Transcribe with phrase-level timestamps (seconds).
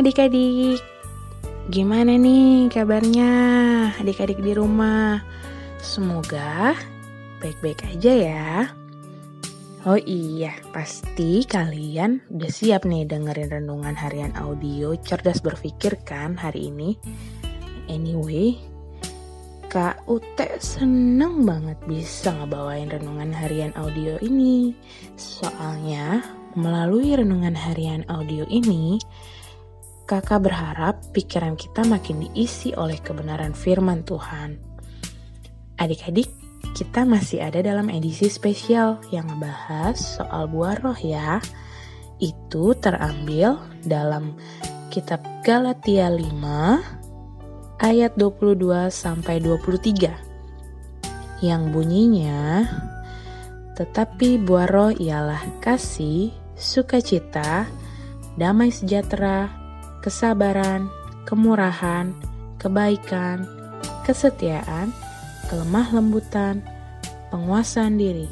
[0.00, 0.80] adik-adik
[1.70, 3.30] Gimana nih kabarnya
[4.02, 5.22] adik-adik di rumah?
[5.78, 6.74] Semoga
[7.38, 8.79] baik-baik aja ya
[9.88, 16.68] Oh iya, pasti kalian udah siap nih dengerin renungan harian audio cerdas berpikir kan hari
[16.68, 17.00] ini
[17.88, 18.60] Anyway,
[19.72, 24.76] Kak Ute seneng banget bisa ngebawain renungan harian audio ini
[25.16, 26.28] Soalnya
[26.60, 29.00] melalui renungan harian audio ini
[30.04, 34.58] Kakak berharap pikiran kita makin diisi oleh kebenaran firman Tuhan.
[35.78, 36.39] Adik-adik,
[36.76, 41.42] kita masih ada dalam edisi spesial yang membahas soal buah roh ya.
[42.20, 44.36] Itu terambil dalam
[44.92, 50.30] kitab Galatia 5 ayat 22 sampai 23
[51.40, 52.68] yang bunyinya
[53.80, 57.64] tetapi buah roh ialah kasih, sukacita,
[58.36, 59.48] damai sejahtera,
[60.04, 60.92] kesabaran,
[61.24, 62.12] kemurahan,
[62.60, 63.48] kebaikan,
[64.04, 64.92] kesetiaan,
[65.50, 66.62] kelemah lembutan,
[67.34, 68.30] penguasaan diri.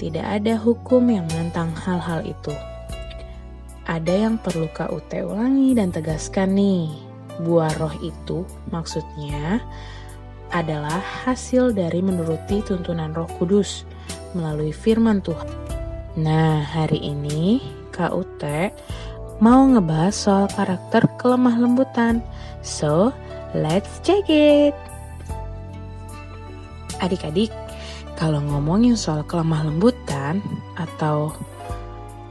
[0.00, 2.52] Tidak ada hukum yang menentang hal-hal itu.
[3.84, 6.88] Ada yang perlu KUT ulangi dan tegaskan nih.
[7.44, 9.60] Buah roh itu maksudnya
[10.48, 13.84] adalah hasil dari menuruti tuntunan roh kudus
[14.32, 15.48] melalui firman Tuhan.
[16.16, 17.60] Nah, hari ini
[17.92, 18.42] KUT
[19.44, 22.24] mau ngebahas soal karakter kelemah lembutan.
[22.64, 23.12] So,
[23.52, 24.85] let's check it.
[27.02, 27.52] Adik-adik,
[28.16, 30.40] kalau ngomongin soal kelemah lembutan
[30.80, 31.36] atau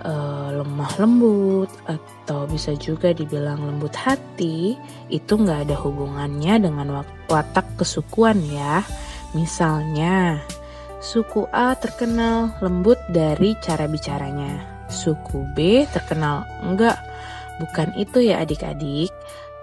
[0.00, 4.80] uh, lemah lembut atau bisa juga dibilang lembut hati,
[5.12, 8.80] itu nggak ada hubungannya dengan watak kesukuan ya.
[9.36, 10.40] Misalnya,
[11.04, 16.96] suku A terkenal lembut dari cara bicaranya, Suku B terkenal enggak,
[17.58, 19.10] bukan itu ya adik-adik.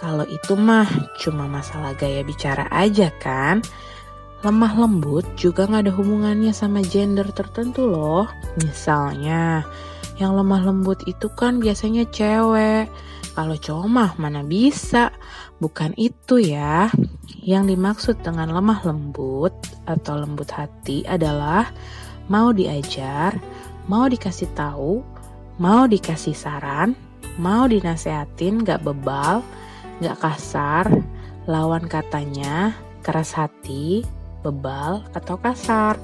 [0.00, 0.88] Kalau itu mah
[1.20, 3.60] cuma masalah gaya bicara aja kan.
[4.40, 8.24] Lemah lembut juga nggak ada hubungannya sama gender tertentu loh.
[8.56, 9.68] Misalnya,
[10.16, 12.88] yang lemah lembut itu kan biasanya cewek.
[13.36, 15.12] Kalau cowok mah mana bisa.
[15.60, 16.88] Bukan itu ya.
[17.44, 19.52] Yang dimaksud dengan lemah lembut
[19.84, 21.68] atau lembut hati adalah
[22.32, 23.36] mau diajar,
[23.92, 25.04] mau dikasih tahu,
[25.60, 26.96] mau dikasih saran,
[27.36, 29.44] mau dinasehatin gak bebal,
[30.00, 30.88] gak kasar,
[31.44, 34.04] lawan katanya keras hati,
[34.40, 35.96] bebal, atau kasar.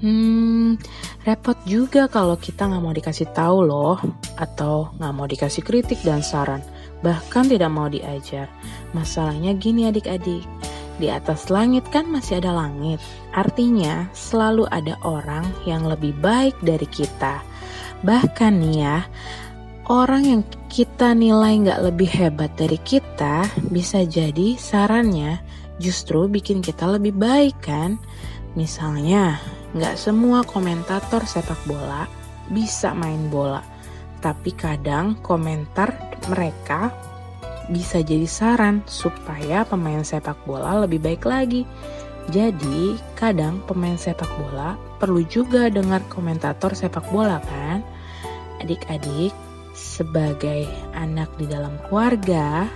[0.00, 0.80] Hmm,
[1.28, 4.00] repot juga kalau kita nggak mau dikasih tahu loh,
[4.40, 6.64] atau nggak mau dikasih kritik dan saran,
[7.04, 8.48] bahkan tidak mau diajar.
[8.96, 10.48] Masalahnya gini adik-adik,
[10.96, 12.96] di atas langit kan masih ada langit.
[13.36, 17.44] Artinya selalu ada orang yang lebih baik dari kita.
[18.00, 18.98] Bahkan nih ya,
[19.88, 26.84] orang yang kita nilai nggak lebih hebat dari kita bisa jadi sarannya justru bikin kita
[26.86, 27.96] lebih baik kan.
[28.54, 29.40] Misalnya,
[29.72, 32.04] nggak semua komentator sepak bola
[32.52, 33.64] bisa main bola,
[34.20, 35.96] tapi kadang komentar
[36.28, 36.92] mereka
[37.70, 41.64] bisa jadi saran supaya pemain sepak bola lebih baik lagi.
[42.28, 47.80] Jadi, kadang pemain sepak bola perlu juga dengar komentator sepak bola kan?
[48.60, 49.32] Adik-adik,
[49.72, 52.68] sebagai anak di dalam keluarga,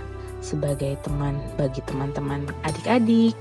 [0.45, 3.33] sebagai teman bagi teman-teman adik-adik,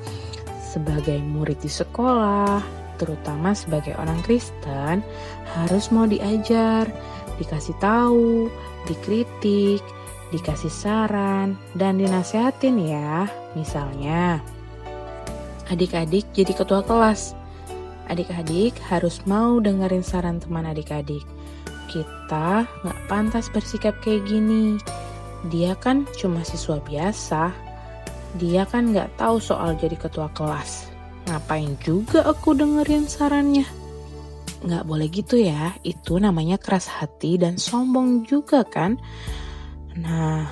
[0.65, 2.65] sebagai murid di sekolah,
[2.97, 5.05] terutama sebagai orang Kristen,
[5.53, 6.89] harus mau diajar,
[7.37, 8.49] dikasih tahu,
[8.89, 9.85] dikritik,
[10.33, 13.29] dikasih saran, dan dinasehatin ya.
[13.53, 14.41] Misalnya,
[15.69, 17.37] adik-adik jadi ketua kelas.
[18.09, 21.25] Adik-adik harus mau dengerin saran teman adik-adik.
[21.89, 24.77] Kita nggak pantas bersikap kayak gini.
[25.53, 27.53] Dia kan cuma siswa biasa.
[28.41, 30.89] Dia kan nggak tahu soal jadi ketua kelas.
[31.29, 33.65] Ngapain juga aku dengerin sarannya?
[34.65, 38.97] Nggak boleh gitu ya, itu namanya keras hati dan sombong juga kan?
[40.01, 40.49] Nah,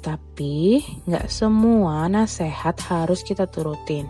[0.00, 4.08] tapi nggak semua nasihat harus kita turutin.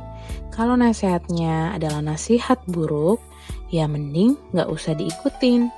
[0.55, 3.21] Kalau nasihatnya adalah nasihat buruk,
[3.69, 5.69] ya mending nggak usah diikutin.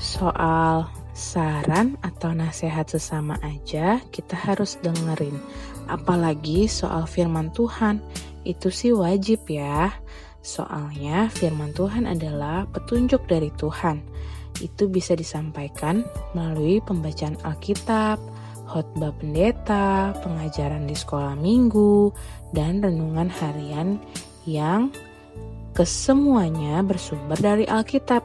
[0.00, 0.90] Soal
[1.22, 5.38] saran atau nasihat sesama aja kita harus dengerin.
[5.86, 8.02] Apalagi soal firman Tuhan,
[8.42, 9.94] itu sih wajib ya.
[10.42, 14.02] Soalnya firman Tuhan adalah petunjuk dari Tuhan
[14.60, 16.04] itu bisa disampaikan
[16.36, 18.20] melalui pembacaan Alkitab,
[18.68, 22.12] khotbah pendeta, pengajaran di sekolah minggu,
[22.52, 23.96] dan renungan harian
[24.44, 24.92] yang
[25.72, 28.20] kesemuanya bersumber dari Alkitab.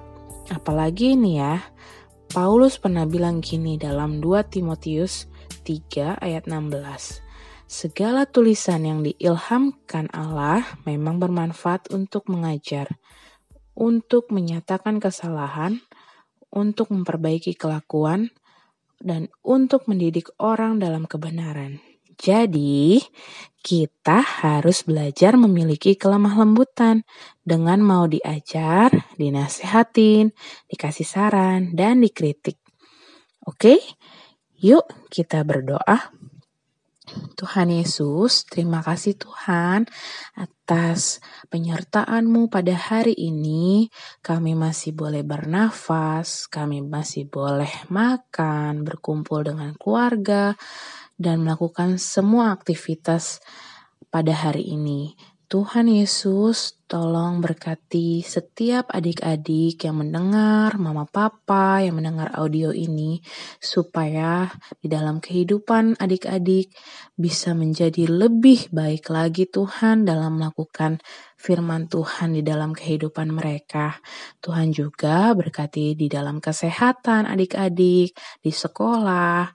[0.52, 1.60] Apalagi ini ya,
[2.27, 5.31] Paulus pernah bilang gini dalam 2 Timotius
[5.63, 7.24] 3 ayat 16.
[7.71, 13.00] Segala tulisan yang diilhamkan Allah memang bermanfaat untuk mengajar,
[13.71, 15.79] untuk menyatakan kesalahan,
[16.51, 18.35] untuk memperbaiki kelakuan,
[19.00, 21.87] dan untuk mendidik orang dalam kebenaran.
[22.18, 22.98] Jadi,
[23.62, 27.04] kita harus belajar memiliki kelemah lembutan
[27.44, 30.31] dengan mau diajar, dinasehatin,
[30.72, 32.58] dikasih saran, dan dikritik.
[33.44, 33.80] Oke,
[34.60, 36.16] yuk kita berdoa.
[37.40, 39.88] Tuhan Yesus, terima kasih Tuhan
[40.36, 43.88] atas penyertaan-Mu pada hari ini.
[44.20, 50.60] Kami masih boleh bernafas, kami masih boleh makan, berkumpul dengan keluarga,
[51.18, 53.42] dan melakukan semua aktivitas
[54.14, 55.18] pada hari ini.
[55.48, 63.24] Tuhan Yesus, tolong berkati setiap adik-adik yang mendengar, mama papa yang mendengar audio ini,
[63.64, 64.52] supaya
[64.84, 66.75] di dalam kehidupan adik-adik
[67.16, 71.00] bisa menjadi lebih baik lagi Tuhan dalam melakukan
[71.40, 74.04] firman Tuhan di dalam kehidupan mereka.
[74.44, 78.12] Tuhan juga berkati di dalam kesehatan adik-adik,
[78.44, 79.48] di sekolah,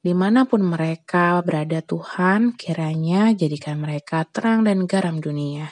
[0.00, 5.68] Di mana pun mereka berada Tuhan, kiranya jadikan mereka terang dan garam dunia.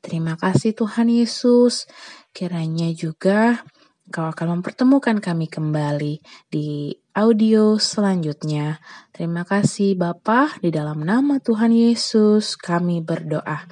[0.00, 1.84] Terima kasih Tuhan Yesus,
[2.32, 3.60] kiranya juga
[4.06, 8.78] Kau akan mempertemukan kami kembali di audio selanjutnya.
[9.10, 13.66] Terima kasih Bapa, di dalam nama Tuhan Yesus kami berdoa.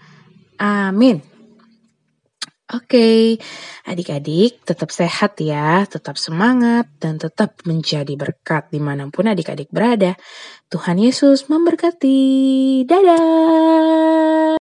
[0.59, 1.34] Amin.
[2.75, 3.39] Oke,
[3.87, 10.19] adik-adik tetap sehat ya, tetap semangat, dan tetap menjadi berkat di mana pun adik-adik berada.
[10.75, 12.83] Tuhan Yesus memberkati.
[12.83, 14.64] Dadah!